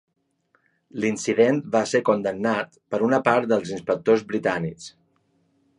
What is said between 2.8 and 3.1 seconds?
per